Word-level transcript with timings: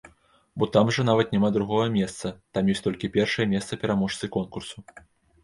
Бо 0.61 0.67
там 0.77 0.87
жа 0.95 1.03
нават 1.09 1.35
няма 1.35 1.51
другога 1.57 1.85
месца, 1.97 2.31
там 2.59 2.73
ёсць 2.75 2.83
толькі 2.87 3.11
першае 3.19 3.45
месца 3.53 3.81
пераможцы 3.85 4.33
конкурсу. 4.39 4.77